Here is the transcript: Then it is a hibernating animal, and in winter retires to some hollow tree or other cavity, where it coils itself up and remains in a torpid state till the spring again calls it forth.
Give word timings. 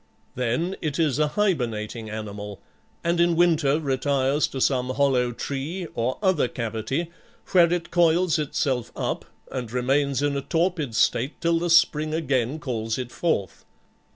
Then 0.33 0.75
it 0.81 0.97
is 0.97 1.19
a 1.19 1.27
hibernating 1.27 2.09
animal, 2.09 2.59
and 3.03 3.19
in 3.19 3.35
winter 3.35 3.79
retires 3.79 4.47
to 4.47 4.59
some 4.59 4.89
hollow 4.89 5.31
tree 5.31 5.85
or 5.93 6.17
other 6.23 6.47
cavity, 6.47 7.11
where 7.51 7.71
it 7.71 7.91
coils 7.91 8.39
itself 8.39 8.91
up 8.95 9.25
and 9.51 9.71
remains 9.71 10.23
in 10.23 10.35
a 10.35 10.41
torpid 10.41 10.95
state 10.95 11.39
till 11.39 11.59
the 11.59 11.69
spring 11.69 12.15
again 12.15 12.57
calls 12.57 12.97
it 12.97 13.11
forth. 13.11 13.63